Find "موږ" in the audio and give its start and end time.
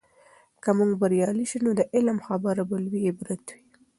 0.77-0.91